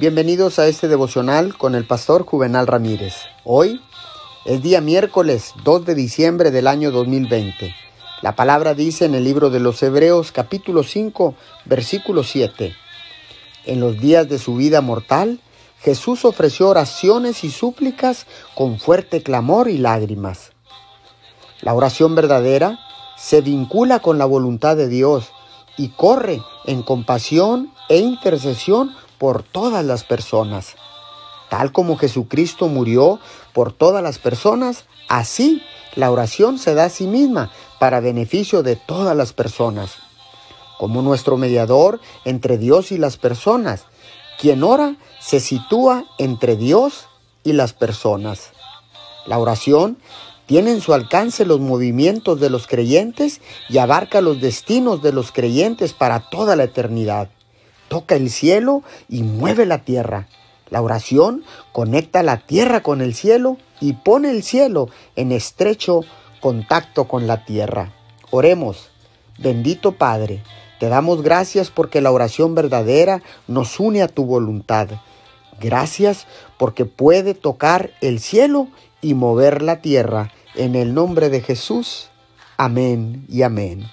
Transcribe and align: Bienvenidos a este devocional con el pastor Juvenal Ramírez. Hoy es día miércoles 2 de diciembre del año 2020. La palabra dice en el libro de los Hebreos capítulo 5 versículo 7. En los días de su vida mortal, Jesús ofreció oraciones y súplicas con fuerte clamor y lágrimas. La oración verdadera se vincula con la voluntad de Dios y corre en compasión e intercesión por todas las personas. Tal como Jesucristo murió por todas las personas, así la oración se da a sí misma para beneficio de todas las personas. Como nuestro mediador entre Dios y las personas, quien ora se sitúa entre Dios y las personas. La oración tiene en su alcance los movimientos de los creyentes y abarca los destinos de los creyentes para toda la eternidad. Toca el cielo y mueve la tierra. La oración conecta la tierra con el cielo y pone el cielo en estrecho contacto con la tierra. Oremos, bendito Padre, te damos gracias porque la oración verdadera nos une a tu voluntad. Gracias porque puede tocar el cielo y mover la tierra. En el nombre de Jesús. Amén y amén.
Bienvenidos 0.00 0.60
a 0.60 0.68
este 0.68 0.86
devocional 0.86 1.58
con 1.58 1.74
el 1.74 1.84
pastor 1.84 2.24
Juvenal 2.24 2.68
Ramírez. 2.68 3.16
Hoy 3.42 3.80
es 4.44 4.62
día 4.62 4.80
miércoles 4.80 5.54
2 5.64 5.86
de 5.86 5.96
diciembre 5.96 6.52
del 6.52 6.68
año 6.68 6.92
2020. 6.92 7.74
La 8.22 8.36
palabra 8.36 8.74
dice 8.74 9.06
en 9.06 9.16
el 9.16 9.24
libro 9.24 9.50
de 9.50 9.58
los 9.58 9.82
Hebreos 9.82 10.30
capítulo 10.30 10.84
5 10.84 11.34
versículo 11.64 12.22
7. 12.22 12.76
En 13.66 13.80
los 13.80 13.98
días 13.98 14.28
de 14.28 14.38
su 14.38 14.54
vida 14.54 14.82
mortal, 14.82 15.40
Jesús 15.80 16.24
ofreció 16.24 16.68
oraciones 16.68 17.42
y 17.42 17.50
súplicas 17.50 18.26
con 18.54 18.78
fuerte 18.78 19.24
clamor 19.24 19.68
y 19.68 19.78
lágrimas. 19.78 20.52
La 21.60 21.74
oración 21.74 22.14
verdadera 22.14 22.78
se 23.16 23.40
vincula 23.40 23.98
con 23.98 24.16
la 24.16 24.26
voluntad 24.26 24.76
de 24.76 24.86
Dios 24.86 25.32
y 25.76 25.88
corre 25.88 26.40
en 26.66 26.84
compasión 26.84 27.72
e 27.88 27.98
intercesión 27.98 28.94
por 29.18 29.42
todas 29.42 29.84
las 29.84 30.04
personas. 30.04 30.76
Tal 31.48 31.72
como 31.72 31.96
Jesucristo 31.96 32.68
murió 32.68 33.20
por 33.52 33.72
todas 33.72 34.02
las 34.02 34.18
personas, 34.18 34.84
así 35.08 35.62
la 35.94 36.10
oración 36.10 36.58
se 36.58 36.74
da 36.74 36.84
a 36.84 36.90
sí 36.90 37.06
misma 37.06 37.50
para 37.78 38.00
beneficio 38.00 38.62
de 38.62 38.76
todas 38.76 39.16
las 39.16 39.32
personas. 39.32 39.96
Como 40.78 41.02
nuestro 41.02 41.36
mediador 41.36 42.00
entre 42.24 42.58
Dios 42.58 42.92
y 42.92 42.98
las 42.98 43.16
personas, 43.16 43.84
quien 44.38 44.62
ora 44.62 44.96
se 45.20 45.40
sitúa 45.40 46.04
entre 46.18 46.56
Dios 46.56 47.08
y 47.42 47.52
las 47.54 47.72
personas. 47.72 48.50
La 49.26 49.38
oración 49.38 49.98
tiene 50.46 50.70
en 50.70 50.80
su 50.80 50.94
alcance 50.94 51.44
los 51.44 51.60
movimientos 51.60 52.40
de 52.40 52.48
los 52.48 52.66
creyentes 52.66 53.40
y 53.68 53.78
abarca 53.78 54.20
los 54.20 54.40
destinos 54.40 55.02
de 55.02 55.12
los 55.12 55.32
creyentes 55.32 55.92
para 55.92 56.30
toda 56.30 56.56
la 56.56 56.64
eternidad. 56.64 57.28
Toca 57.88 58.16
el 58.16 58.30
cielo 58.30 58.82
y 59.08 59.22
mueve 59.22 59.66
la 59.66 59.78
tierra. 59.78 60.28
La 60.70 60.82
oración 60.82 61.44
conecta 61.72 62.22
la 62.22 62.38
tierra 62.38 62.82
con 62.82 63.00
el 63.00 63.14
cielo 63.14 63.56
y 63.80 63.94
pone 63.94 64.30
el 64.30 64.42
cielo 64.42 64.88
en 65.16 65.32
estrecho 65.32 66.02
contacto 66.40 67.08
con 67.08 67.26
la 67.26 67.44
tierra. 67.44 67.92
Oremos, 68.30 68.90
bendito 69.38 69.92
Padre, 69.92 70.42
te 70.78 70.88
damos 70.88 71.22
gracias 71.22 71.70
porque 71.70 72.00
la 72.00 72.12
oración 72.12 72.54
verdadera 72.54 73.22
nos 73.46 73.80
une 73.80 74.02
a 74.02 74.08
tu 74.08 74.24
voluntad. 74.24 74.88
Gracias 75.60 76.26
porque 76.56 76.84
puede 76.84 77.34
tocar 77.34 77.90
el 78.00 78.20
cielo 78.20 78.68
y 79.00 79.14
mover 79.14 79.62
la 79.62 79.80
tierra. 79.80 80.32
En 80.54 80.74
el 80.74 80.94
nombre 80.94 81.30
de 81.30 81.40
Jesús. 81.40 82.10
Amén 82.56 83.24
y 83.28 83.42
amén. 83.42 83.86